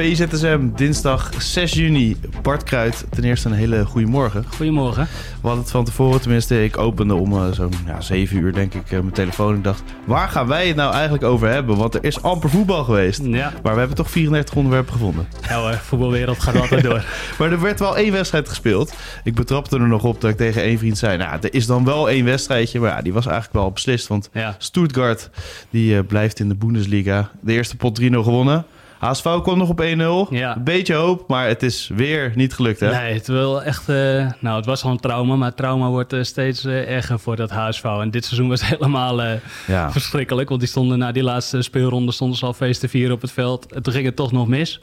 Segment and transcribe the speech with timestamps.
[0.00, 2.16] VIZSM, dinsdag 6 juni.
[2.42, 4.44] Bart Kruid, ten eerste een hele goede morgen.
[4.56, 5.08] Goedemorgen.
[5.40, 8.74] We hadden het van tevoren, tenminste, ik opende om uh, zo'n ja, 7 uur denk
[8.74, 9.54] ik uh, mijn telefoon.
[9.54, 11.76] Ik dacht, waar gaan wij het nou eigenlijk over hebben?
[11.76, 13.20] Want er is amper voetbal geweest.
[13.24, 13.52] Ja.
[13.62, 15.26] Maar we hebben toch 34 onderwerpen gevonden.
[15.48, 17.04] Ja hoor, voetbalwereld gaat altijd door.
[17.38, 18.94] maar er werd wel één wedstrijd gespeeld.
[19.24, 21.84] Ik betrapte er nog op dat ik tegen één vriend zei, nou, er is dan
[21.84, 22.80] wel één wedstrijdje.
[22.80, 24.54] Maar ja, die was eigenlijk wel beslist, want Ja.
[24.58, 25.30] Stuttgart,
[25.70, 27.30] die uh, blijft in de Bundesliga.
[27.40, 28.64] De eerste pot 3-0 gewonnen.
[29.00, 30.30] HSV kwam nog op 1-0.
[30.30, 30.56] Ja.
[30.56, 32.90] Een beetje hoop, maar het is weer niet gelukt, hè?
[32.90, 36.12] Nee, het, wil echt, eh, nou, het was al een trauma, maar het trauma wordt
[36.12, 37.84] eh, steeds eh, erger voor dat HSV.
[37.84, 39.22] En dit seizoen was helemaal
[39.66, 39.92] Ja.
[39.92, 43.20] verschrikkelijk, want die stonden na die laatste speelronde stonden ze al feest te vieren op
[43.20, 43.72] het veld.
[43.72, 44.80] En toen ging het toch nog mis.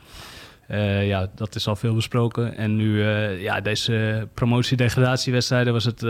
[1.01, 2.57] Ja, dat is al veel besproken.
[2.57, 3.03] En nu,
[3.39, 6.03] ja, deze promotie-degradatiewedstrijden was het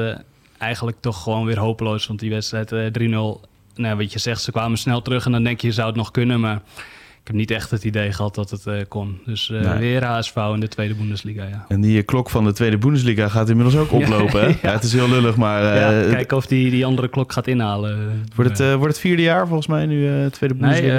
[0.58, 2.08] eigenlijk toch gewoon weer hopeloos.
[2.08, 5.44] Want die wedstrijd eh, 3-0, nou, wat je zegt, ze kwamen snel terug en dan
[5.44, 6.62] denk je, zou het nog kunnen, maar...
[7.28, 9.20] Ik heb niet echt het idee gehad dat het eh, kon.
[9.26, 9.78] Dus Nee.
[9.78, 11.66] weer HSV in de tweede Bundesliga, ja.
[11.68, 14.48] En die eh, klok van de tweede Bundesliga gaat inmiddels ook oplopen, hè?
[14.62, 15.64] Ja, het is heel lullig, maar...
[15.64, 18.24] ja, het- kijken of die, die andere klok gaat inhalen.
[18.36, 20.96] wordt, het, wordt het vierde jaar volgens mij nu, tweede nee, Bundesliga?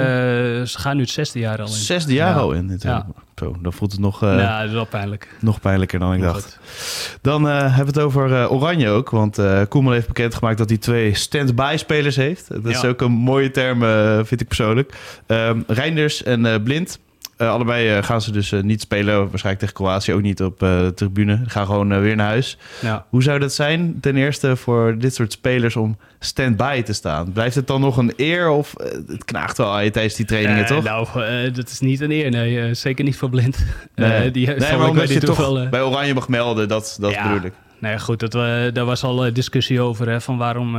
[0.59, 1.71] eh, ze gaan nu het zesde jaar al in.
[1.73, 2.39] Zesde jaar Ja.
[2.41, 2.67] al in.
[2.67, 3.05] Dit, Ja.
[3.39, 5.27] Zo, dan voelt het nog, eh, ja, dat is wel pijnlijk.
[5.39, 6.43] nog pijnlijker dan ik dacht.
[6.43, 7.19] goed.
[7.21, 9.09] Dan eh, hebben we het over eh, Oranje ook.
[9.09, 12.47] Want Koeman heeft bekendgemaakt dat hij twee stand-by spelers heeft.
[12.47, 13.79] Dat is ook een mooie term,
[14.25, 14.93] vind ik persoonlijk.
[15.25, 16.99] Ehm Reinders en Blind.
[17.39, 19.17] Eh, allebei eh, gaan ze dus eh, niet spelen.
[19.17, 21.41] Waarschijnlijk tegen Kroatië ook niet op de tribune.
[21.47, 22.57] Gaan gewoon weer naar huis.
[22.81, 23.05] Ja.
[23.09, 27.31] Hoe zou dat zijn ten eerste voor dit soort spelers om stand-by te staan?
[27.31, 28.73] Blijft het dan nog een eer of
[29.07, 30.83] het knaagt wel aan je tijdens die trainingen, toch?
[30.83, 31.07] Nou,
[31.51, 32.29] dat is niet een eer.
[32.29, 33.65] Nee, zeker niet voor blind.
[33.95, 34.31] Nee.
[34.31, 37.27] Die nee, maar omdat je toch bij Oranje mag melden, dat, dat Ja.
[37.33, 37.53] bedoel ik.
[37.79, 40.09] Nee, goed, dat, we daar was al discussie over.
[40.09, 40.71] Hè, van waarom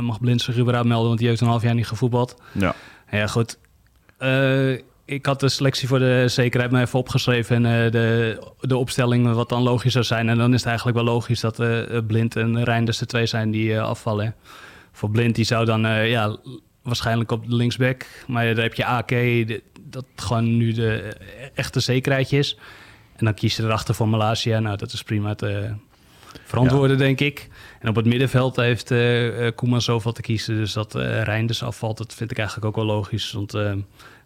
[0.00, 1.06] mag blind zich überhaupt melden?
[1.06, 2.36] Want die heeft een half jaar niet gevoetbald.
[2.52, 2.74] Ja.
[3.10, 3.58] Ja, goed.
[5.08, 7.64] Ik had de selectie voor de zekerheid maar even opgeschreven.
[7.64, 10.28] En eh, de, de opstelling wat dan logisch zou zijn.
[10.28, 13.50] En dan is het eigenlijk wel logisch dat eh, Blind en Reinders de twee zijn
[13.50, 14.34] die eh, afvallen.
[14.92, 16.36] Voor Blind die zou dan eh, ja,
[16.82, 18.06] waarschijnlijk op de linksback.
[18.26, 19.12] Maar daar heb je AK,
[19.82, 22.58] dat gewoon nu de eh, echte zekerheid is.
[23.16, 24.58] En dan kies je erachter voor Malaysia.
[24.58, 25.74] Nou, dat is prima te
[26.44, 27.48] verantwoorden, denk ik.
[27.80, 30.56] En op het middenveld heeft eh, Koeman zoveel te kiezen.
[30.56, 33.32] Dus dat eh Reinders afvalt, dat vind ik eigenlijk ook wel logisch.
[33.32, 33.52] Want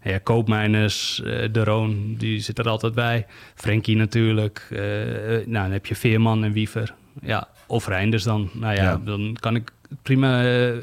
[0.03, 3.27] ja, Koopmeiners, eh, De Roon, die zit er altijd bij.
[3.55, 4.67] Frenkie natuurlijk.
[4.71, 6.95] Nou, dan heb je Veerman en Wiever.
[7.23, 8.51] Ja, of Reinders dan.
[8.53, 9.01] Nou ja, Ja.
[9.05, 9.73] dan kan ik
[10.03, 10.43] prima...
[10.43, 10.77] eh, eh,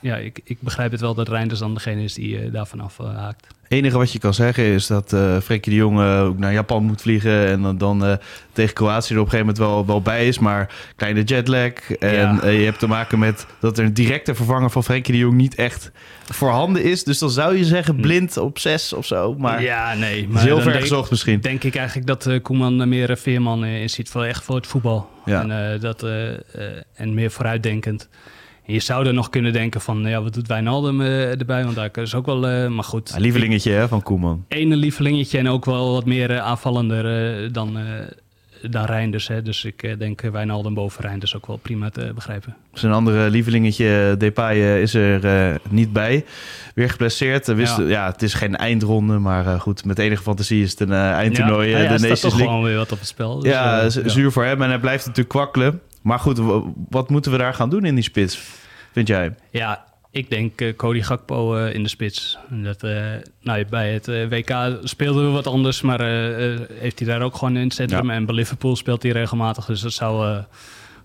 [0.00, 3.46] ja, ik, ik begrijp het wel dat Reinders dan degene is die eh, daarvan afhaakt.
[3.62, 6.84] Het enige wat je kan zeggen is dat eh Frenkie de Jong ook naar Japan
[6.84, 7.46] moet vliegen.
[7.46, 8.18] En dan, dan
[8.52, 10.38] tegen Kroatië er op een gegeven moment wel, wel bij is.
[10.38, 11.72] Maar kleine jetlag.
[11.98, 12.48] En Ja.
[12.48, 15.54] je hebt te maken met dat er een directe vervanger van Frenkie de Jong niet
[15.54, 15.90] echt
[16.24, 17.04] voorhanden is.
[17.04, 19.34] Dus dan zou je zeggen blind op zes of zo.
[19.38, 20.20] Maar ja, nee.
[20.20, 21.40] is Maar heel ver gezocht misschien.
[21.40, 25.10] denk ik eigenlijk dat Koeman er meer Veerman in ziet voor echt voor het voetbal.
[25.24, 25.48] Ja.
[25.48, 26.06] En, dat,
[26.94, 28.08] en meer vooruitdenkend.
[28.66, 31.62] En je zou er nog kunnen denken van, ja, wat doet Wijnaldum eh, erbij?
[31.64, 33.10] Want daar is ook wel, eh, maar goed.
[33.14, 34.44] Ja, lievelingetje hè, van Koeman.
[34.48, 37.78] Ene lievelingetje en ook wel wat meer eh, aanvallender dan,
[38.70, 39.28] dan Reinders.
[39.28, 39.42] Hè.
[39.42, 42.56] Dus ik denk Wijnaldum boven Reinders ook wel prima te begrijpen.
[42.72, 46.24] Zijn andere lievelingetje, Depay, is er niet bij.
[46.74, 47.46] Weer geblesseerd.
[47.46, 47.84] Wist, ja.
[47.88, 48.06] Ja.
[48.06, 51.68] het is geen eindronde, maar goed, met enige fantasie is het een eindtoernooi.
[51.70, 52.48] ja, ja, de Nations toch League.
[52.48, 53.38] gewoon weer wat op het spel.
[53.38, 55.80] Dus, ja, zu- zuur voor hem en hij blijft natuurlijk kwakkelen.
[56.02, 56.40] Maar goed,
[56.88, 58.38] wat moeten we daar gaan doen in die spits,
[58.92, 59.34] vind jij?
[59.50, 62.38] Ja, ik denk eh, Cody Gakpo eh, in de spits.
[62.48, 63.04] Dat, eh,
[63.40, 66.00] nou, bij het WK speelden we wat anders, maar
[66.72, 68.06] heeft hij daar ook gewoon in het centrum.
[68.06, 68.14] Ja.
[68.14, 70.42] En bij Liverpool speelt hij regelmatig, dus dat zou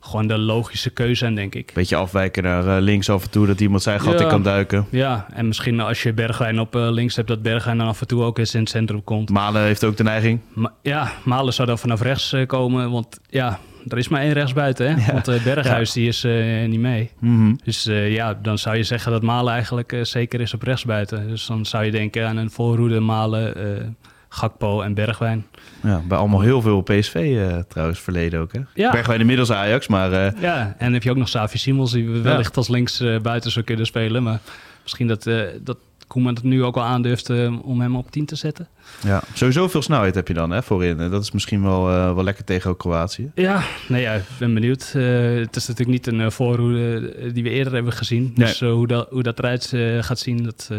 [0.08, 1.72] gewoon de logische keuze zijn, denk ik.
[1.74, 4.20] Beetje afwijken naar eh, links af en toe, dat iemand zijn gat Ja.
[4.24, 4.86] in kan duiken.
[4.92, 8.08] Ja, en misschien als je Bergwijn op eh, links hebt, dat Bergwijn dan af en
[8.08, 9.30] toe ook eens in het centrum komt.
[9.30, 10.40] Malen heeft ook de neiging.
[10.54, 14.34] Ma- ja, Malen zou dan vanaf rechts eh, komen, want ja, er is maar één
[14.34, 14.88] rechtsbuiten.
[14.90, 14.96] Hè?
[15.06, 15.12] Ja.
[15.22, 16.24] Want Berghuis die is
[16.68, 17.12] niet mee.
[17.20, 17.54] Mhm.
[17.64, 21.28] Dus ja, dan zou je zeggen dat Malen eigenlijk zeker is op rechtsbuiten.
[21.28, 23.96] Dus dan zou je denken aan een voorhoede Malen,
[24.30, 25.46] Gakpo en Bergwijn.
[25.84, 28.54] Ja, bij allemaal heel veel PSV eh, trouwens verleden ook.
[28.54, 28.60] Hè?
[28.74, 28.92] Ja.
[28.92, 32.58] Bergwijn inmiddels Ajax, maar eh, Ja, en heb je ook nog Savi Simons die wellicht
[32.58, 34.24] als links eh, buiten zou kunnen spelen.
[34.24, 34.40] Maar
[34.84, 35.24] misschien dat,
[35.62, 35.78] dat
[36.08, 37.30] Koeman het nu ook al aandurft
[37.62, 38.68] om hem op 10 te zetten.
[39.04, 40.98] Ja, sowieso veel snelheid heb je dan hè, voorin.
[40.98, 43.32] Dat is misschien wel, wel lekker tegen Kroatië.
[43.36, 44.92] Ja, nee, ja, ik ben benieuwd.
[44.92, 48.32] Het is natuurlijk niet een voorhoede die we eerder hebben gezien.
[48.36, 48.48] Nee.
[48.48, 50.72] Dus hoe, dat, hoe dat eruit gaat zien, dat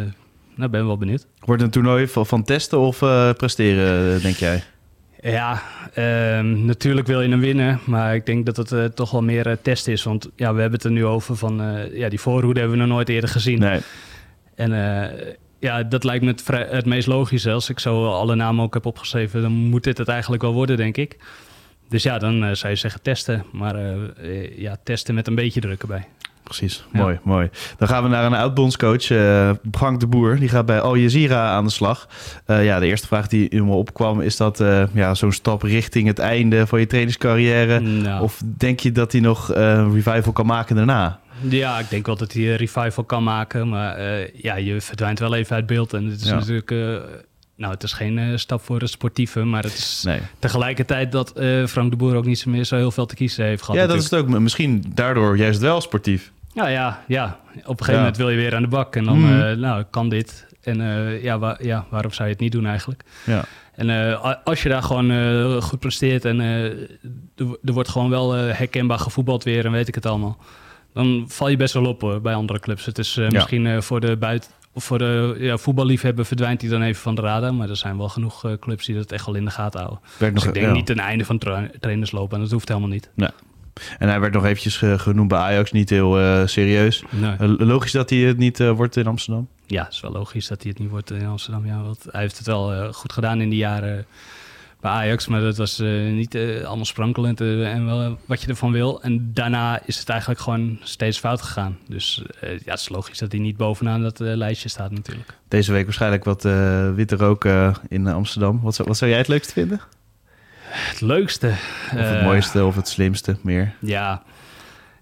[0.59, 1.27] nou, ben wel benieuwd.
[1.39, 2.99] Wordt het een toernooi van, testen of
[3.37, 4.63] presteren, denk jij?
[5.23, 5.63] Ja,
[5.95, 7.81] ehm, natuurlijk wil je hem winnen.
[7.85, 10.03] Maar ik denk dat het uh, toch wel meer uh, test is.
[10.03, 11.63] Want ja, we hebben het er nu over van...
[11.63, 13.59] Uh, ja, die voorhoede hebben we nog nooit eerder gezien.
[13.59, 13.81] Nee.
[14.55, 14.71] En
[15.59, 17.51] ja, dat lijkt me het, het, meest logische.
[17.51, 19.43] Als ik zo alle namen ook heb opgeschreven...
[19.43, 21.17] dan moet dit het eigenlijk wel worden, denk ik.
[21.89, 23.45] Dus ja, dan zou je zeggen testen.
[23.53, 23.77] Maar
[24.57, 26.07] ja, testen met een beetje druk erbij
[26.49, 26.85] precies.
[26.93, 27.51] Mooi, mooi.
[27.77, 30.39] Dan gaan we naar een oud-bondscoach, uh, Frank de Boer.
[30.39, 32.09] Die gaat bij Al Jazeera aan de slag.
[32.47, 34.21] Uh, ja, de eerste vraag die in me opkwam...
[34.21, 37.81] is dat uh, ja, zo'n stap richting het einde van je trainingscarrière?
[37.81, 38.23] Nou.
[38.23, 41.21] Of denk je dat hij nog een revival kan maken daarna?
[41.41, 43.69] Ja, ik denk wel dat hij een revival kan maken.
[43.69, 44.01] Maar
[44.35, 45.93] ja, je verdwijnt wel even uit beeld.
[45.93, 46.71] En het is natuurlijk...
[47.57, 50.21] Nou, het is geen stap voor het sportieve, maar het is nee.
[50.39, 51.33] tegelijkertijd dat
[51.67, 53.81] Frank de Boer ook niet meer zo heel veel te kiezen heeft gehad.
[53.81, 54.29] Ja, dat is het ook.
[54.29, 56.33] Misschien daardoor juist wel sportief.
[56.59, 57.39] Nou ja, ja.
[57.55, 58.97] op een gegeven moment wil je weer aan de bak.
[58.97, 59.59] En dan, mm.
[59.59, 60.47] nou, kan dit.
[60.63, 63.03] En uh, ja, ja, waarom zou je het niet doen eigenlijk?
[63.25, 63.45] Ja.
[63.75, 66.41] En uh, als je daar gewoon goed presteert en
[67.65, 70.39] er wordt gewoon wel herkenbaar gevoetbald weer en weet ik het allemaal.
[70.93, 72.85] Dan val je best wel op bij andere clubs.
[72.85, 77.03] Het is misschien voor de buiten, of voor de ja, voetballiefhebber verdwijnt hij dan even
[77.03, 77.55] van de radar.
[77.55, 80.01] Maar er zijn wel genoeg clubs die dat echt wel in de gaten houden.
[80.19, 82.37] dus nog, ik denk niet een einde van tra trainerslopen.
[82.37, 83.11] En dat hoeft helemaal niet.
[83.15, 83.31] Nee.
[83.99, 87.03] En hij werd nog eventjes genoemd bij Ajax, niet heel uh, serieus.
[87.11, 87.37] Nee.
[87.41, 89.49] Uh, logisch dat hij het niet uh, wordt in Amsterdam?
[89.67, 91.67] Ja, het is wel logisch dat hij het niet wordt in Amsterdam.
[91.67, 94.07] Ja, want hij heeft het wel goed gedaan in die jaren
[94.81, 95.79] bij Ajax, maar dat was
[96.11, 99.03] niet allemaal sprankelend en wel wat je ervan wil.
[99.03, 101.79] En daarna is het eigenlijk gewoon steeds fout gegaan.
[101.89, 105.35] Dus ja, het is logisch dat hij niet bovenaan dat lijstje staat natuurlijk.
[105.49, 106.43] Deze week waarschijnlijk wat
[106.95, 107.45] witte rook
[107.89, 108.61] in Amsterdam.
[108.63, 109.81] Wat zou, wat zou jij het leukst vinden?
[110.71, 111.47] Het leukste.
[111.47, 113.75] Of het eh, mooiste of het slimste meer.
[113.81, 114.23] Ja,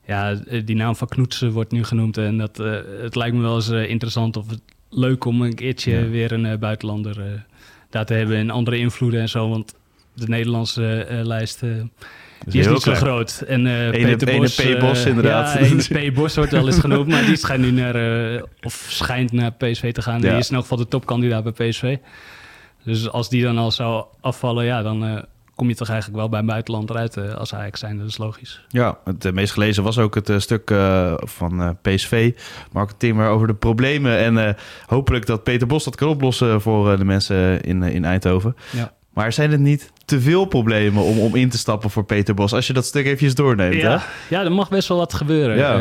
[0.06, 0.34] ja,
[0.64, 2.18] die naam van Knoetsen wordt nu genoemd.
[2.18, 4.46] En dat, uh, het lijkt me wel eens interessant of
[4.90, 7.44] leuk om een keertje weer een buitenlander
[7.90, 8.36] daar te hebben.
[8.36, 9.48] En andere invloeden en zo.
[9.48, 9.74] Want
[10.14, 11.62] de Nederlandse lijst...
[12.44, 13.42] Die is, niet zo groot.
[13.46, 14.80] En uh, Peter Bos, P.
[14.80, 15.58] Bos inderdaad.
[15.88, 16.14] Ja, P.
[16.14, 17.96] Bos wordt wel eens genoemd, maar die schijnt nu naar,
[18.34, 20.20] uh, of schijnt naar PSV te gaan.
[20.20, 20.28] Ja.
[20.28, 21.96] Die is in elk geval de topkandidaat bij PSV.
[22.84, 25.24] Dus als die dan al zou afvallen, ja, dan
[25.56, 27.98] kom je toch eigenlijk wel bij een buitenland eruit uh, als Ajax zijn.
[27.98, 28.64] Dat is logisch.
[28.68, 30.74] Ja, het uh, meest gelezen was ook het uh, stuk
[31.16, 32.32] van PSV,
[32.72, 34.18] Mark Timmer, over de problemen.
[34.18, 34.56] En
[34.86, 38.56] hopelijk dat Peter Bos dat kan oplossen voor de mensen in, in Eindhoven.
[38.72, 38.92] Ja.
[39.12, 42.52] Maar zijn het niet te veel problemen om, om in te stappen voor Peter Bos?
[42.52, 44.04] Als je dat stuk eventjes doorneemt, ja, hè?
[44.36, 45.56] Ja, er mag best wel wat gebeuren.
[45.56, 45.80] Ja.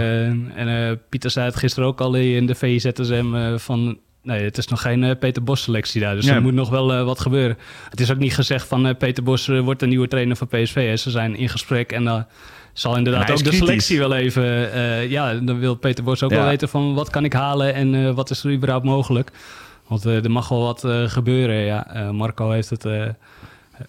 [0.56, 4.82] en Pieter zei het gisteren ook al in de VZSM van Nee, het is nog
[4.82, 6.16] geen uh, Peter Bos selectie daar.
[6.16, 7.58] Dus er moet nog wel uh, wat gebeuren.
[7.90, 10.88] Het is ook niet gezegd van uh, Peter Bos wordt de nieuwe trainer van PSV.
[10.88, 10.96] Hè.
[10.96, 12.26] Ze zijn in gesprek en dan
[12.74, 14.44] zal inderdaad ook de selectie wel even...
[15.10, 18.30] ja, dan wil Peter Bos ook wel weten van wat kan ik halen en wat
[18.30, 19.32] is er überhaupt mogelijk.
[19.88, 21.56] Want er mag wel wat gebeuren.
[21.56, 22.86] Ja, Marco heeft het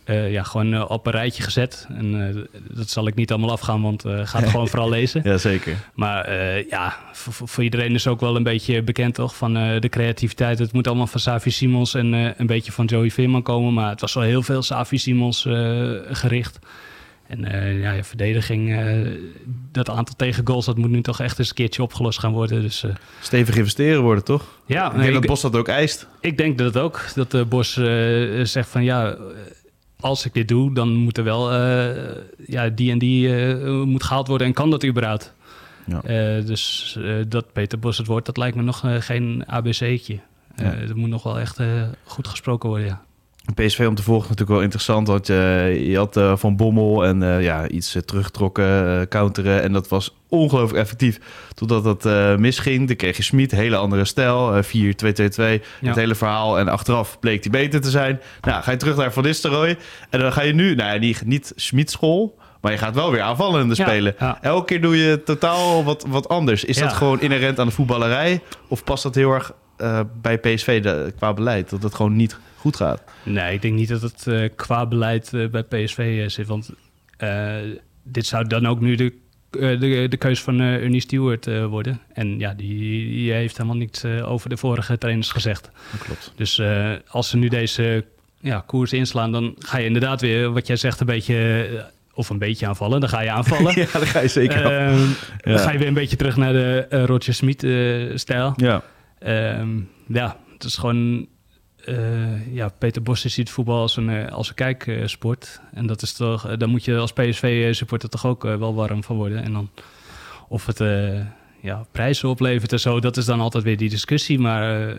[0.06, 1.87] uh, ja, gewoon uh, op een rijtje gezet.
[1.88, 5.21] En uh, dat zal ik niet allemaal afgaan, want ga het gewoon vooral lezen.
[5.25, 5.77] Ja, zeker.
[5.94, 6.33] Maar
[6.69, 10.59] ja, voor, voor, iedereen is ook wel een beetje bekend toch van de creativiteit.
[10.59, 13.75] Het moet allemaal van Savi Simons en een beetje van Joey Veerman komen.
[13.75, 15.43] Maar het was wel heel veel Savi Simons
[16.11, 16.59] gericht.
[17.26, 17.40] En
[17.81, 18.76] ja, je verdediging,
[19.73, 22.62] dat aantal tegengoals, dat moet nu toch echt eens een keertje opgelost gaan worden.
[22.62, 22.85] Dus,
[23.21, 24.45] Stevig investeren worden, toch?
[24.66, 24.93] Ja.
[24.93, 26.07] Ik denk dat Bos dat ook eist.
[26.21, 27.05] Ik denk dat het ook.
[27.14, 27.73] Dat de Bos
[28.43, 29.16] zegt van ja
[30.00, 31.97] als ik dit doe, dan moet er wel uh,
[32.47, 34.47] ja, die en die uh, moet gehaald worden.
[34.47, 35.35] En kan dat überhaupt?
[35.87, 36.03] Ja.
[36.37, 36.99] Uh, dus
[37.29, 40.19] dat Peter Bos het wordt, dat lijkt me nog geen ABC'tje.
[40.57, 40.75] Ja.
[40.87, 41.61] dat moet nog wel echt
[42.05, 43.05] goed gesproken worden, ja.
[43.55, 45.07] PSV om te volgen natuurlijk wel interessant.
[45.07, 49.62] Want je, je had uh, Van Bommel en uh, ja, iets uh, teruggetrokken, counteren.
[49.62, 51.21] En dat was ongelooflijk effectief.
[51.55, 52.87] Totdat dat misging.
[52.87, 54.62] Dan kreeg je Smit, hele andere stijl.
[54.62, 56.59] 4-2-2-2, het hele verhaal.
[56.59, 58.21] En achteraf bleek hij beter te zijn.
[58.41, 59.79] Nou, ga je terug naar Van Nistelrooy.
[60.11, 62.38] En dan ga je nu, nou niet, niet Smit school...
[62.61, 64.15] Maar je gaat wel weer aanvallende spelen.
[64.19, 64.38] Ja.
[64.43, 66.65] Elke keer doe je totaal wat, wat anders.
[66.65, 68.41] Is dat gewoon inherent aan de voetballerij?
[68.69, 69.53] Of past dat heel erg
[70.23, 71.71] bij PSV de, qua beleid?
[71.71, 73.02] Dat het gewoon niet goed gaat.
[73.23, 76.46] Nee, ik denk niet dat het uh, qua beleid uh, bij PSV uh, zit.
[76.46, 76.70] Want
[78.02, 79.12] dit zou dan ook nu de,
[79.50, 82.00] de, de keuze van Ernie Stewart worden.
[82.12, 85.70] En ja, die, die heeft helemaal niets over de vorige trainers gezegd.
[85.92, 86.32] Dat klopt.
[86.37, 86.62] Dus
[87.08, 88.04] als ze nu deze
[88.40, 91.66] ja, koers inslaan, dan ga je inderdaad weer, wat jij zegt, een beetje
[92.16, 93.00] of een beetje aanvallen.
[93.00, 93.75] Dan ga je aanvallen.
[93.80, 94.90] ja, dan ga je zeker.
[94.90, 94.99] Uh,
[95.40, 98.52] Dan ga je weer een beetje terug naar de uh, Roger Smith-stijl.
[98.56, 98.82] ja.
[99.58, 101.26] Um, ja, het is gewoon...
[101.87, 105.61] eh, ja, Peter Bos ziet voetbal als een, eh, als een kijksport.
[105.73, 109.16] en dat is toch, eh, daar moet je als PSV-supporter toch ook wel warm van
[109.16, 109.43] worden.
[109.43, 109.71] En dan
[110.49, 110.78] of het
[111.61, 114.38] ja, prijzen oplevert en zo, dat is dan altijd weer die discussie.
[114.38, 114.95] Maar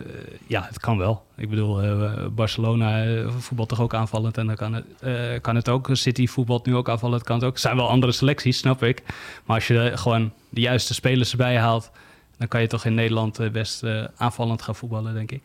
[0.46, 1.22] ja, het kan wel.
[1.36, 1.80] Ik bedoel,
[2.30, 5.88] Barcelona voetbalt toch ook aanvallend en dan kan het, kan het ook.
[5.92, 7.58] City voetbalt nu ook aanvallend, kan het ook.
[7.58, 9.02] Zijn wel andere selecties, snap ik.
[9.44, 11.90] Maar als je gewoon de juiste spelers erbij haalt,
[12.38, 15.44] dan kan je toch in Nederland eh, best eh, aanvallend gaan voetballen, denk ik.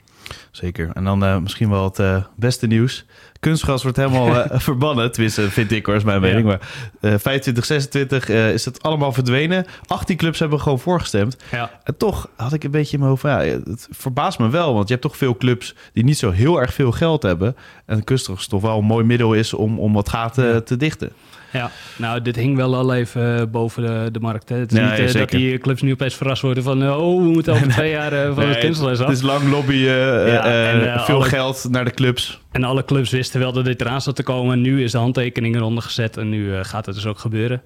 [0.52, 0.90] Zeker.
[0.94, 3.06] En dan eh, misschien wel het beste nieuws.
[3.40, 5.12] Kunstgras wordt helemaal verbannen.
[5.12, 6.28] Tenminste, vind ik hoor, is mijn Ja.
[6.28, 6.46] mening.
[6.46, 6.60] Maar
[7.02, 9.66] eh 25, 26 eh, is het allemaal verdwenen.
[9.88, 11.38] 18 clubs hebben gewoon voorgestemd.
[11.52, 13.24] Ja, En toch had ik een beetje in mijn hoofd...
[13.24, 14.74] Ja, het verbaast me wel.
[14.74, 17.56] Want je hebt toch veel clubs die niet zo heel erg veel geld hebben.
[17.86, 21.12] En kunstgras toch wel een mooi middel is om, om wat gaten te dichten.
[21.54, 21.72] Ja.
[21.98, 24.50] nou, dit hing wel al even eh, boven de, de markt.
[24.50, 24.56] Hè.
[24.58, 26.84] Het is niet ja, eh, dat die clubs nu opeens verrast worden van...
[26.84, 29.08] eh, oh, we moeten over twee jaar van Nee, het kunstles af.
[29.08, 32.42] Het is lang lobbyen, Ja, en, veel alle- geld naar de clubs.
[32.52, 34.62] En alle clubs wisten wel dat dit eraan zat te komen.
[34.62, 37.62] Nu is de handtekening eronder gezet en nu gaat het dus ook gebeuren.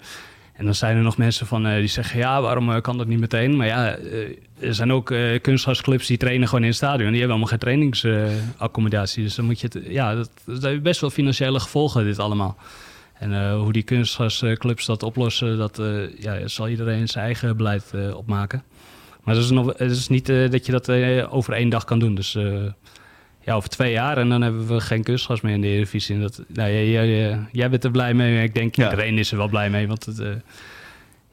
[0.53, 3.55] En dan zijn er nog mensen van, die zeggen, ja, waarom kan dat niet meteen?
[3.55, 3.97] Maar ja,
[4.59, 7.11] er zijn ook kunstgrasclubs die trainen gewoon in het stadion.
[7.11, 9.23] Die hebben allemaal geen trainingsaccommodatie.
[9.23, 12.57] dus dan moet je het, ja, dat, dat heeft best wel financiële gevolgen, dit allemaal.
[13.19, 17.91] En eh, hoe die kunstgrasclubs dat oplossen, dat eh, ja, zal iedereen zijn eigen beleid
[17.93, 18.63] eh, opmaken.
[19.23, 20.89] Maar het is, nog, het is niet dat je dat
[21.29, 22.15] over één dag kan doen.
[22.15, 22.37] Dus
[23.41, 26.15] ja, over twee jaar en dan hebben we geen kunstgras meer in de Eredivisie.
[26.15, 28.83] En Dat, nou, jij, jij, jij bent er blij mee, ik denk Ja.
[28.89, 29.87] iedereen is er wel blij mee.
[29.87, 30.21] Want het,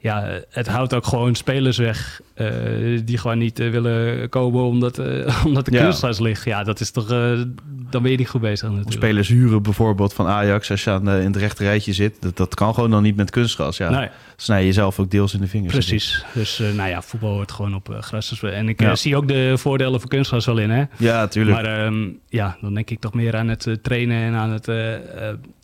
[0.05, 2.47] ja, het houdt ook gewoon spelers weg eh,
[3.05, 5.81] die gewoon niet eh, willen komen omdat, eh, omdat de Ja.
[5.81, 6.45] kunstgras ligt.
[6.45, 7.07] Ja, dat is toch,
[7.89, 9.03] dan ben je niet goed bezig Of natuurlijk.
[9.03, 12.21] spelers huren bijvoorbeeld van Ajax als je aan, in het rechte rijtje zit.
[12.21, 13.77] Dat, dat kan gewoon dan niet met kunstgras.
[13.77, 15.73] Ja, Nee, snij je jezelf ook deels in de vingers.
[15.73, 16.25] precies.
[16.33, 18.27] Dus nou ja, voetbal wordt gewoon op gras.
[18.27, 18.53] gespeeld.
[18.53, 18.95] En ik Ja.
[18.95, 20.83] zie ook de voordelen van kunstgras wel in, hè?
[20.97, 21.55] Ja, natuurlijk.
[21.61, 24.65] Maar ehm, ja, dan denk ik toch meer aan het trainen en aan het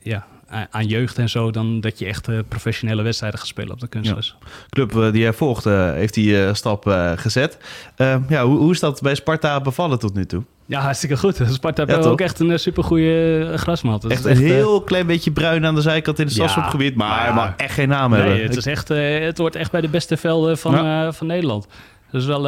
[0.04, 0.26] ja,
[0.70, 3.88] aan jeugd en zo, dan dat je echt eh, professionele wedstrijden gaat spelen op de
[3.88, 4.36] kunstgras.
[4.70, 7.58] club eh, die jij volgt, eh, heeft die stap gezet.
[7.96, 10.44] Eh, ja, hoe, hoe is dat bij Sparta bevallen tot nu toe?
[10.66, 11.36] Ja, hartstikke goed.
[11.50, 14.06] Sparta heeft Ja, ook echt een supergoeie grasmat.
[14.06, 17.28] Echt een heel klein beetje bruin aan de zijkant in het Ja, maar maar hij
[17.28, 17.34] ja.
[17.34, 18.34] mag echt geen naam hebben.
[18.34, 21.68] Nee, het, is echt, het wordt echt bij de beste velden van, van Nederland.
[22.12, 22.48] Dat is wel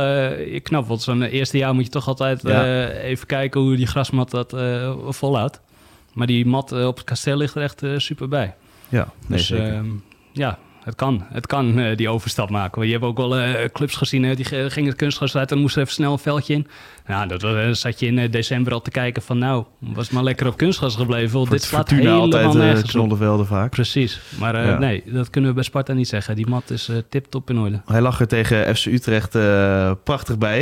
[0.63, 2.45] knap, want zo'n eerste jaar moet je toch altijd
[3.03, 4.55] even kijken hoe die grasmat dat
[5.09, 5.61] volhoudt.
[6.13, 8.55] Maar die mat eh, op het kasteel ligt er echt eh, super bij.
[8.89, 9.73] Ja, nee, dus zeker.
[9.73, 9.89] ehm,
[10.31, 11.25] ja, het kan.
[11.31, 12.75] Het kan eh, die overstap maken.
[12.75, 15.57] Want je hebt ook wel eh, clubs gezien, die ge- gingen het kunstgras uit en
[15.57, 16.67] moesten even snel een veldje in.
[17.07, 20.47] Ja, dat eh, zat je in december al te kijken van nou, was maar lekker
[20.47, 21.37] op kunstgras gebleven.
[21.37, 23.47] Want dit slaat helemaal altijd nergens op.
[23.47, 23.71] vaak.
[23.71, 24.19] Precies.
[24.39, 24.77] Maar Ja.
[24.77, 26.35] nee, dat kunnen we bij Sparta niet zeggen.
[26.35, 27.81] Die mat is tip-top in orde.
[27.85, 29.31] Hij lag er tegen FC Utrecht
[30.03, 30.61] prachtig bij.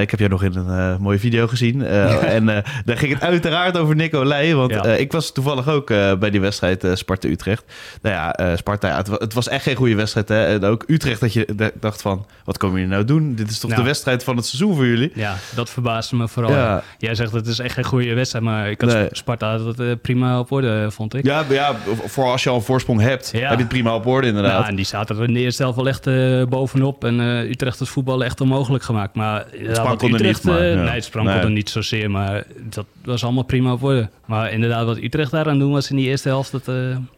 [0.00, 1.82] Ik heb jou nog in een mooie video gezien.
[2.32, 2.46] En
[2.84, 4.54] daar ging het uiteraard over Nico Leij.
[4.54, 4.84] Want Ja.
[4.84, 5.86] ik was toevallig ook
[6.18, 7.64] bij die wedstrijd Sparta-Utrecht.
[8.02, 10.28] Nou ja, Sparta, het, het was echt geen goede wedstrijd.
[10.28, 10.44] Hè?
[10.44, 13.34] En ook Utrecht dat je dacht van, wat komen jullie nou doen?
[13.34, 13.82] Dit is toch Nou.
[13.82, 15.12] de wedstrijd van het seizoen voor jullie?
[15.14, 16.52] Ja, dat verbaasde me vooral.
[16.52, 16.82] Ja.
[16.98, 19.08] Jij zegt het is echt geen goede wedstrijd, maar ik had Nee.
[19.10, 21.24] Sparta het eh, prima op orde, vond ik.
[21.24, 23.38] Ja, ja, voor als je al een voorsprong hebt, Ja.
[23.40, 24.62] heb je het prima op orde inderdaad.
[24.62, 27.04] Ja, en die zaten er in de eerste helft wel echt eh, bovenop.
[27.04, 29.14] En eh, Utrecht het voetballen echt onmogelijk gemaakt.
[29.14, 30.74] Maar ja, wat sprankelde Utrecht, niet, maar, ja.
[30.82, 31.54] Nee, het sprankelde Nee.
[31.54, 32.10] niet zozeer.
[32.10, 34.08] Maar dat was allemaal prima op orde.
[34.24, 36.52] Maar inderdaad, wat Utrecht daar aan doen was in die eerste helft...
[36.52, 36.68] Dat,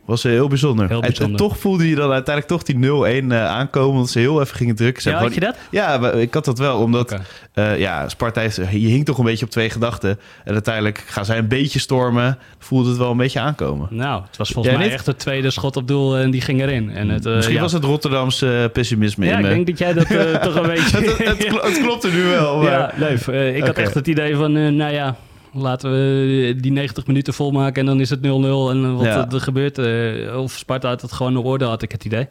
[0.05, 0.87] was heel bijzonder.
[0.89, 1.41] Heel En- bijzonder.
[1.41, 2.77] En, toch voelde je dan uiteindelijk toch die
[3.23, 3.97] 0-1 eh, aankomen.
[3.97, 5.03] Want ze heel even gingen drukken.
[5.03, 5.57] Ze ja, had je dat?
[5.71, 6.79] Ja, ik had dat wel.
[6.79, 7.17] Omdat
[7.53, 10.19] eh, ja, Sparta je hing toch een beetje op twee gedachten.
[10.45, 12.39] En uiteindelijk gaan zij een beetje stormen.
[12.59, 13.89] Voelde het wel een beetje aankomen.
[13.91, 14.95] Nou, het was volgens mij niet?
[14.95, 16.91] echt het tweede schot op doel en die ging erin.
[16.91, 17.61] En het, eh, Misschien ja.
[17.63, 20.07] was het Rotterdamse pessimisme Ja, in ik denk dat jij dat
[20.53, 20.97] toch een beetje...
[20.99, 22.57] het, het, klo- het klopte nu wel.
[22.63, 22.73] Maar...
[22.73, 23.27] Ja, leuk.
[23.57, 25.17] Ik had echt het idee van, nou ja,
[25.55, 28.23] laten we die 90 minuten volmaken en dan is het 0-0.
[28.71, 29.31] En wat Ja.
[29.31, 32.29] er gebeurt, eh, of Sparta had het gewoon op orde, had ik het idee.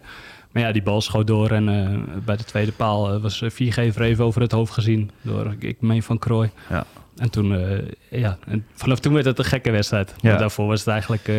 [0.51, 3.49] Maar ja, die bal schoot door en eh, bij de tweede paal eh, was eh,
[3.49, 6.49] Viergever even over het hoofd gezien door, ik meen van Krooi.
[6.69, 6.85] Ja.
[7.17, 7.75] En toen,
[8.09, 10.13] ja, en vanaf toen werd het een gekke wedstrijd.
[10.19, 10.37] Ja.
[10.37, 11.31] Daarvoor was het eigenlijk,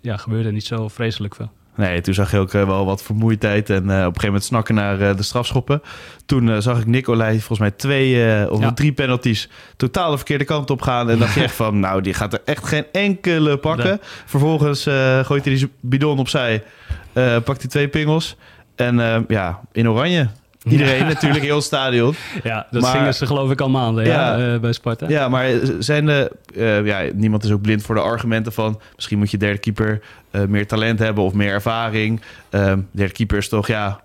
[0.00, 1.50] ja, gebeurde niet zo vreselijk veel.
[1.80, 3.70] Nee, toen zag je ook eh, wel wat vermoeidheid.
[3.70, 5.82] En eh, op een gegeven moment snakken naar eh, de strafschoppen.
[6.26, 8.72] Toen zag ik Nicolai volgens mij twee of Ja.
[8.72, 11.10] drie penalties totaal de verkeerde kant op gaan.
[11.10, 13.88] En dacht je echt van, nou, die gaat er echt geen enkele pakken.
[13.88, 13.98] Nee.
[14.26, 14.82] Vervolgens
[15.22, 16.62] gooit hij die bidon opzij,
[17.44, 18.36] pakt hij twee pingels.
[18.76, 20.28] En ja, in oranje.
[20.68, 21.06] Iedereen Ja.
[21.06, 22.14] natuurlijk, heel stadion.
[22.42, 24.36] Ja, dat Maar- zingen ze geloof ik al maanden Ja.
[24.38, 24.52] ja.
[24.54, 25.08] eh, bij Sparta.
[25.08, 28.80] Ja, maar zijn de, eh, ja, niemand is ook blind voor de argumenten van...
[28.94, 30.00] misschien moet je derde keeper
[30.30, 32.20] eh, meer talent hebben of meer ervaring.
[32.50, 34.00] Ehm derde keeper is toch, ja...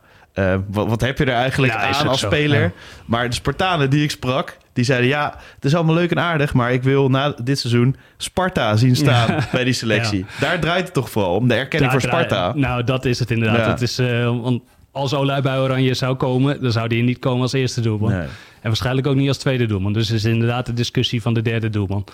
[0.67, 2.71] wat, wat heb je er eigenlijk Ja, aan als zo, speler?
[3.05, 4.57] Maar de Spartanen die ik sprak...
[4.73, 6.53] Die zeiden, ja, het is allemaal leuk en aardig...
[6.53, 10.25] maar ik wil na dit seizoen Sparta zien staan bij die selectie.
[10.39, 12.51] Daar draait het toch vooral om, de erkenning voor Sparta.
[12.55, 13.65] Nou, dat is het inderdaad.
[13.67, 14.61] Het is, want
[14.95, 18.11] als Olij bij Oranje zou komen, dan zou die niet komen als eerste doelman.
[18.11, 18.21] Nee.
[18.21, 18.27] En
[18.71, 19.93] waarschijnlijk ook niet als tweede doelman.
[19.93, 22.05] Dus het is inderdaad de discussie van de derde doelman.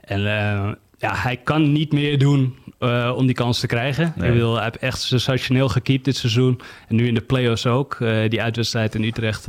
[0.00, 4.12] En eh, ja, hij kan niet meer doen eh, om die kans te krijgen.
[4.16, 4.28] Nee.
[4.28, 6.60] Hij, wil, hij heeft echt sensationeel gekiept dit seizoen.
[6.88, 7.96] En nu in de play-offs ook.
[8.00, 9.48] Eh, die uitwedstrijd in Utrecht,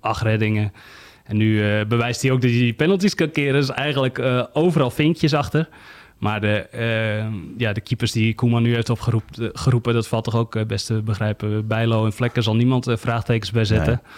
[0.00, 0.72] acht reddingen.
[1.24, 3.60] En nu bewijst hij ook dat hij die penalties kan keren.
[3.60, 4.22] Dus eigenlijk
[4.52, 5.68] overal vinkjes achter.
[6.24, 7.26] Maar de, eh,
[7.56, 10.86] ja, de keepers die Koeman nu heeft opgeroepen, geroepen, dat valt toch ook eh, best
[10.86, 11.66] te begrijpen.
[11.66, 14.00] Bijlo en Vlekken zal niemand eh, vraagtekens bij zetten.
[14.04, 14.12] Nee.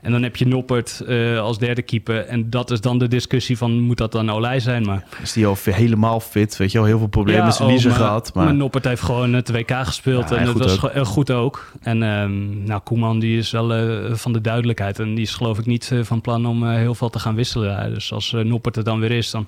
[0.00, 2.26] En dan heb je Noppert eh, als derde keeper.
[2.26, 4.82] En dat is dan de discussie van, moet dat dan Olij zijn?
[4.84, 6.56] Maar, Is die al helemaal fit?
[6.56, 8.34] Weet je wel, heel veel problemen Ja, met zijn oh, liezen gehad.
[8.34, 10.30] Maar, Maar Noppert heeft gewoon het WK gespeeld.
[10.30, 10.90] Ja, en dat was ook.
[10.90, 11.72] eh, goed ook.
[11.80, 14.98] En ehm, nou, Koeman die is wel eh, van de duidelijkheid.
[14.98, 17.34] En die is geloof ik niet eh, van plan om eh, heel veel te gaan
[17.34, 17.94] wisselen.
[17.94, 19.46] Dus als eh, Noppert er dan weer is, dan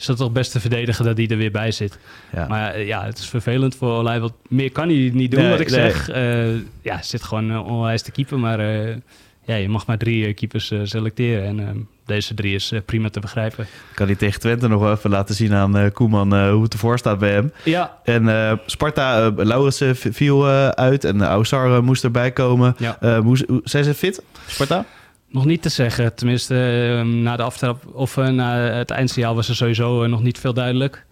[0.00, 1.98] is dat toch best te verdedigen dat hij er weer bij zit.
[2.32, 2.46] ja.
[2.46, 4.20] Maar eh, ja, het is vervelend voor Olij.
[4.20, 5.80] Want meer kan hij niet doen, Nee, wat ik nee.
[5.90, 6.08] zeg.
[6.08, 8.38] Eh, ja, zit gewoon uh, onwijs te keeper.
[8.38, 8.60] Maar
[9.44, 11.44] ja, je mag maar drie keepers selecteren.
[11.66, 13.66] En deze drie is prima te begrijpen.
[13.94, 17.18] Kan hij tegen Twente nog wel even laten zien aan Koeman hoe het ervoor staat
[17.18, 17.52] bij hem.
[17.64, 22.74] Ja, En Sparta, uh, Laurensen v- viel uit en eh, moest erbij komen.
[22.78, 23.20] ja.
[23.22, 24.84] Hoe- zijn ze fit, Sparta?
[25.30, 26.14] Nog niet te zeggen.
[26.14, 26.54] Tenminste,
[26.98, 30.38] eh, na de aftrap of eh, na het eindsignaal was er sowieso eh, nog niet
[30.38, 31.06] veel duidelijk.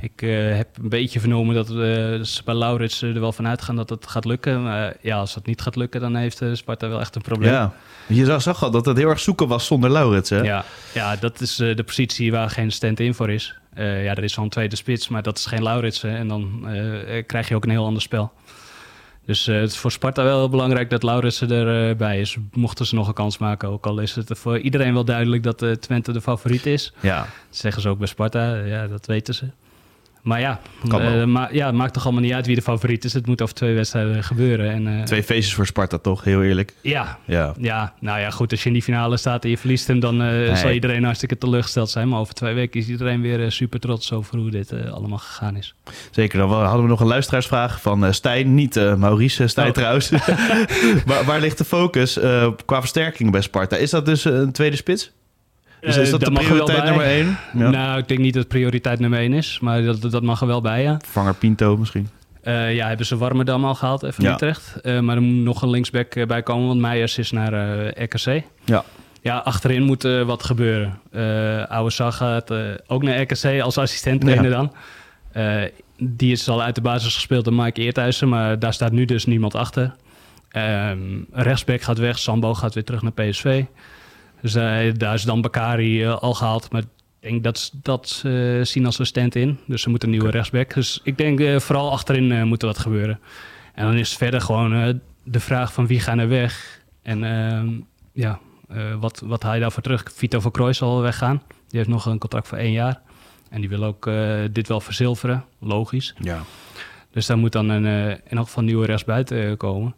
[0.00, 1.74] Ik eh, heb een beetje vernomen dat eh,
[2.22, 4.62] ze bij Laurits er wel van uitgaan dat het gaat lukken.
[4.62, 7.52] Maar ja, als dat niet gaat lukken, dan heeft Sparta wel echt een probleem.
[7.52, 7.72] Ja.
[8.06, 10.30] Je zag, zag al dat het heel erg zoeken was zonder Laurits.
[10.30, 10.40] Hè?
[10.40, 10.64] Ja,
[10.94, 13.54] ja, dat is de positie waar geen stand-in voor is.
[13.74, 13.82] Ja,
[14.14, 16.16] er is zo'n tweede spits, maar dat is geen Lauritsen.
[16.16, 16.66] En dan
[17.26, 18.32] krijg je ook een heel ander spel.
[19.30, 22.36] Dus eh, het is voor Sparta wel heel belangrijk dat Lauritsen erbij is.
[22.52, 23.68] Mochten ze nog een kans maken.
[23.68, 26.92] Ook al is het voor iedereen wel duidelijk dat eh, Twente de favoriet is.
[27.00, 27.18] ja.
[27.18, 28.54] Dat zeggen ze ook bij Sparta.
[28.54, 29.44] Ja, dat weten ze.
[30.22, 30.60] Maar ja,
[30.90, 33.12] eh, ma ja, het maakt toch allemaal niet uit wie de favoriet is.
[33.12, 34.70] Het moet over twee wedstrijden gebeuren.
[34.70, 36.74] En, eh, Twee feestjes voor Sparta toch, heel eerlijk.
[36.80, 37.54] Ja, Ja.
[37.58, 38.50] ja, nou ja, goed.
[38.50, 41.38] Als je in die finale staat en je verliest hem, dan eh, zal iedereen hartstikke
[41.38, 42.08] teleurgesteld zijn.
[42.08, 45.74] Maar over twee weken is iedereen weer super trots over hoe dit allemaal gegaan is.
[46.10, 46.38] Zeker.
[46.38, 48.54] Dan hadden we nog een luisteraarsvraag van Stijn.
[48.54, 49.72] Niet Maurice Stijn Oh.
[49.74, 50.10] trouwens.
[51.06, 52.18] waar, waar ligt de focus
[52.64, 53.76] qua versterking bij Sparta?
[53.76, 55.10] Is dat dus een tweede spits?
[55.80, 57.38] Dus is Eh, dat de prioriteit nummer één?
[57.58, 57.70] Ja.
[57.70, 60.60] Nou, ik denk niet dat prioriteit nummer één is, maar dat, dat mag er wel
[60.60, 60.96] bij, ja.
[61.02, 62.08] Vervanger Pinto misschien.
[62.42, 64.32] Eh, ja, hebben ze Warmerdam al gehaald, even Ja.
[64.34, 64.76] Utrecht.
[64.82, 67.52] Eh, maar er moet nog een linksback bij komen, want Meijers is naar
[68.02, 68.42] RKC.
[68.64, 68.84] Ja.
[69.22, 70.98] Ja, achterin moet wat gebeuren.
[71.68, 72.52] Oude Sag gaat
[72.86, 74.56] ook naar RKC als assistent trainer Ja.
[74.56, 74.72] dan.
[76.02, 79.26] Die is al uit de basis gespeeld door Mike Eerthuizen, maar daar staat nu dus
[79.26, 79.94] niemand achter.
[80.50, 80.98] Ehm
[81.32, 83.64] rechtsback gaat weg, Sambo gaat weer terug naar PSV.
[84.42, 84.52] Dus
[84.98, 86.88] daar is dan Bakari eh, al gehaald, maar ik
[87.20, 89.58] denk dat ze dat eh, zien als een stand-in.
[89.66, 90.74] Dus ze moeten een nieuwe rechtsback.
[90.74, 93.20] Dus ik denk eh, vooral achterin moet er wat gebeuren.
[93.74, 96.82] En dan is verder gewoon de vraag van wie gaan er weg.
[97.02, 97.68] En ehm,
[98.12, 98.38] ja,
[98.98, 100.04] wat, wat haal je daarvoor terug?
[100.14, 101.42] Vito van Krooi zal weggaan.
[101.68, 103.00] Die heeft nog een contract voor één jaar.
[103.50, 104.10] En die wil ook
[104.52, 105.44] dit wel verzilveren.
[105.58, 106.14] Logisch.
[106.18, 106.42] Ja.
[107.10, 109.94] Dus daar moet dan een, eh, in elk geval een nieuwe rechtsbuiten komen.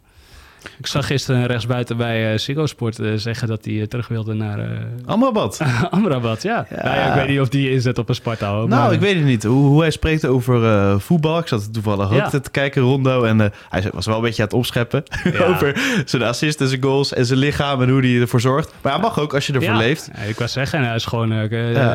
[0.77, 4.33] Ik zag gisteren een rechtsbuiten bij Ziggo Sport eh, zeggen dat hij eh, terug wilde
[4.33, 4.59] naar
[5.05, 5.59] Amrabat.
[5.89, 6.43] Amrabat.
[6.43, 6.65] Ja.
[6.69, 6.83] Ja.
[6.83, 8.49] Nou ja, ik weet niet of die inzet op een Sparta.
[8.49, 9.43] hoor, Nou, maar- ik weet het niet.
[9.43, 11.39] Hoe, hoe hij spreekt over voetbal.
[11.39, 12.29] Ik zat toevallig ook Ja.
[12.29, 13.23] te kijken, Rondo.
[13.23, 15.03] En hij was wel een beetje aan het opscheppen.
[15.49, 18.73] Over zijn assists en zijn goals en zijn lichaam en hoe hij ervoor zorgt.
[18.81, 20.09] Maar hij mag ook als je ervoor leeft.
[20.15, 21.49] Ja, ik wou zeggen, hij is gewoon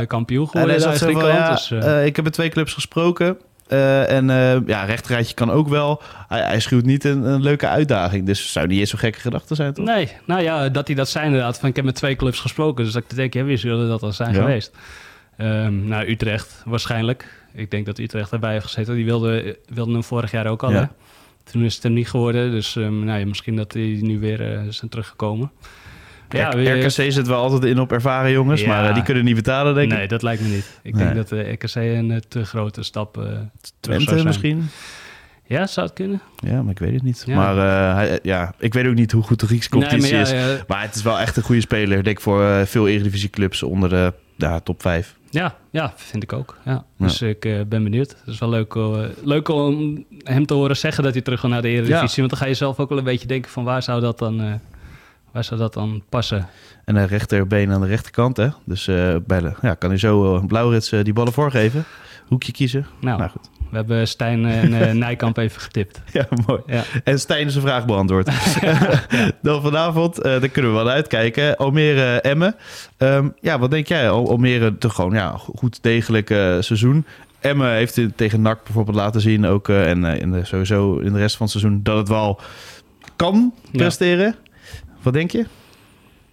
[0.07, 3.37] kampioen En geworden hij zo van, dus, ik heb met twee clubs gesproken.
[3.69, 6.03] Eh, en eh ja, rechterrijtje kan ook wel.
[6.29, 8.27] Hij, hij schuwt niet een, een leuke uitdaging.
[8.27, 9.85] Dus zou niet eens zo'n gekke gedachte zijn, toch?
[9.85, 11.59] Nee, nou ja, dat hij dat zei inderdaad.
[11.59, 14.03] Van, ik heb met twee clubs gesproken, dus dat ik denk, ja, wie zullen dat
[14.03, 14.41] al zijn Ja.
[14.41, 14.73] geweest?
[15.37, 17.37] Ehm nou, Utrecht waarschijnlijk.
[17.53, 18.95] Ik denk dat Utrecht erbij heeft gezeten.
[18.95, 20.71] Die wilde, wilde hem vorig jaar ook al.
[20.71, 20.91] Ja.
[21.45, 24.53] Toen is het hem niet geworden, dus ehm, nou ja, misschien dat die nu weer
[24.53, 25.51] eh, zijn teruggekomen.
[26.29, 28.61] Ja, RKC zit wel altijd in op ervaren jongens.
[28.61, 28.69] Ja.
[28.69, 30.09] Maar eh, die kunnen niet betalen, denk Nee, ik.
[30.09, 30.81] dat lijkt me niet.
[30.83, 31.05] Ik Nee.
[31.05, 33.41] denk dat de RKC een eh, te grote stap eh, zou
[33.81, 34.69] Twente misschien.
[35.47, 36.21] Ja, zou het kunnen?
[36.37, 37.23] Ja, maar ik weet het niet.
[37.27, 37.37] Ja.
[37.37, 40.31] Maar eh, hij, ja, ik weet ook niet hoe goed de Griekse competitie nee, is.
[40.33, 41.99] maar ja, ja, Maar het is wel echt een goede speler.
[41.99, 45.17] Ik denk voor eh, veel Eredivisieclubs onder de ja, top 5.
[45.31, 46.57] Ja, ja, vind ik ook.
[46.65, 46.85] Ja.
[46.99, 48.11] Dus ik eh, ben benieuwd.
[48.11, 51.51] Het is wel leuk, eh, leuk om hem te horen zeggen dat hij terug wil
[51.51, 52.17] naar de Eredivisie.
[52.17, 54.41] Want dan ga je zelf ook wel een beetje denken van waar zou dat dan,
[54.41, 54.53] eh,
[55.39, 56.47] waar zou dat dan passen?
[56.85, 58.37] En een rechterbeen aan de rechterkant.
[58.37, 58.49] Hè?
[58.65, 61.85] Dus eh, bij de, ja, kan hij zo uh, Blauwrits eh, die ballen voorgeven.
[62.27, 62.87] Hoekje kiezen.
[63.01, 63.51] Nou, Nou goed.
[63.71, 66.03] We hebben Stijn en eh, Nijkamp even getipt.
[66.13, 66.61] Ja, mooi.
[66.67, 66.83] Ja.
[67.05, 68.29] En Stijn is een vraag beantwoord.
[69.43, 71.57] Dan vanavond, eh daar kunnen we wel uitkijken.
[71.57, 72.55] Almere Emmen.
[72.97, 74.11] Ehm, ja, wat denk jij?
[74.11, 77.05] Al- Almere toch gewoon ja, goed degelijk eh, seizoen.
[77.41, 79.69] Emmen heeft tegen NAC bijvoorbeeld laten zien ook.
[79.69, 82.41] eh, en eh, in de, sowieso in de rest van het seizoen dat het wel
[83.17, 83.91] kan Ja.
[85.03, 85.47] Wat denk je?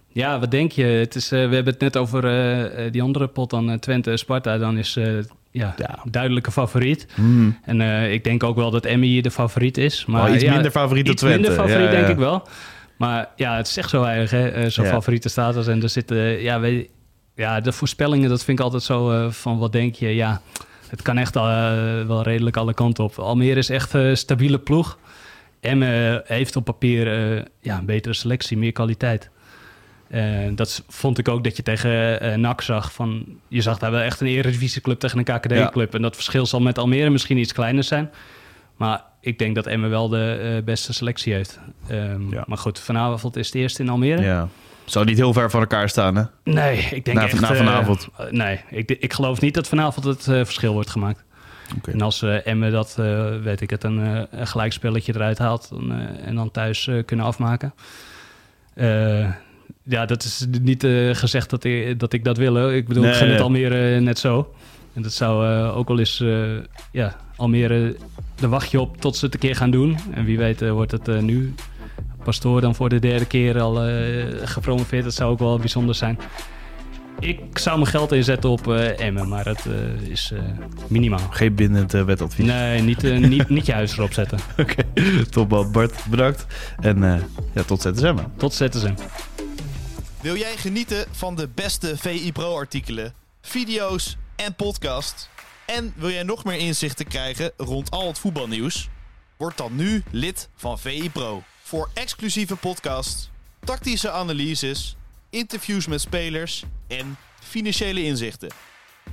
[0.08, 0.84] Ja, wat denk je?
[0.84, 4.16] Het is, eh, we hebben het net over eh, eh, die andere pot dan Twente
[4.16, 4.58] Sparta.
[4.58, 5.06] Dan is eh
[5.50, 5.98] ja, Ja.
[6.10, 7.06] duidelijke favoriet.
[7.14, 7.58] Hmm.
[7.62, 7.80] En
[8.12, 10.06] ik denk ook wel dat Emmy hier de favoriet is.
[10.06, 11.40] Maar Oh, iets ja, minder favoriet dan iets Twente.
[11.40, 12.48] minder favoriet, Ja, denk ik wel.
[12.96, 14.70] Maar ja, het is echt zo erg, hè?
[14.70, 15.66] Zo'n favoriete status.
[15.66, 16.88] En er zitten, ja, weet,
[17.34, 20.14] ja, de voorspellingen, dat vind ik altijd zo van wat denk je?
[20.14, 20.40] Ja,
[20.88, 21.34] het kan echt
[22.06, 23.18] wel redelijk alle kanten op.
[23.18, 24.98] Almere is echt een stabiele ploeg.
[25.66, 29.30] Emmen heeft op papier eh, ja, een betere selectie, meer kwaliteit.
[30.08, 30.22] Eh,
[30.54, 32.92] dat vond ik ook dat je tegen eh NAC zag.
[32.92, 35.94] Van, je zag daar wel echt een Eredivisieclub tegen een KKD-club.
[35.94, 38.10] En dat verschil zal met Almere misschien iets kleiner zijn.
[38.76, 41.58] Maar ik denk dat Emmen wel de eh, beste selectie heeft.
[41.88, 42.44] Ehm, Ja.
[42.46, 44.22] Maar goed, vanavond is het eerst in Almere.
[44.22, 44.48] Ja.
[44.84, 46.22] Zou niet heel ver van elkaar staan, hè?
[46.44, 47.40] Nee, ik denk Na- echt...
[47.40, 48.08] na eh, vanavond.
[48.18, 51.24] eh, nee, ik, ik geloof niet dat vanavond het eh, verschil wordt gemaakt.
[51.84, 55.68] En als eh Emmen dat, eh, weet ik het, een, eh, een gelijkspelletje eruit haalt...
[55.70, 57.74] Dan, en dan thuis kunnen afmaken...
[59.88, 62.56] Ja, dat is niet gezegd dat ik, dat ik dat wil.
[62.56, 62.72] Hoor.
[62.72, 63.40] Ik bedoel, Nee, ik gun het.
[63.40, 64.54] Almere net zo.
[64.94, 66.24] En dat zou ook al eens...
[66.92, 67.96] ja, Almere,
[68.34, 69.96] daar wacht je op tot ze het een keer gaan doen.
[70.12, 71.54] En wie weet wordt het nu...
[72.24, 73.74] Pastoor dan voor de derde keer al
[74.42, 75.04] gepromoveerd.
[75.04, 76.18] Dat zou ook wel bijzonder zijn.
[77.20, 80.40] Ik zou mijn geld inzetten op eh, Emmen, maar het eh, is eh,
[80.88, 81.28] minimaal.
[81.30, 82.46] Geen bindend wetadvies.
[82.46, 84.38] Nee, niet, eh, niet, niet je huis erop zetten.
[84.58, 84.82] Oké,
[85.30, 85.72] top man.
[85.72, 86.46] Bart, bedankt.
[86.80, 87.22] En eh,
[87.54, 88.16] ja, tot ZSM.
[88.36, 88.94] Tot zetten ze.
[90.20, 95.30] Wil jij genieten van de beste VI Pro artikelen, video's en podcast?
[95.66, 98.88] En wil jij nog meer inzichten krijgen rond al het voetbalnieuws?
[99.36, 101.42] Word dan nu lid van VI Pro.
[101.62, 103.30] Voor exclusieve podcasts,
[103.64, 104.95] tactische analyses,
[105.30, 108.50] interviews met spelers en financiële inzichten.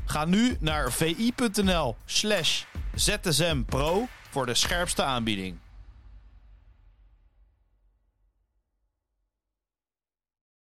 [0.06, 2.64] Ga nu naar vi.nl slash
[2.96, 5.58] zsmpro voor de scherpste aanbieding.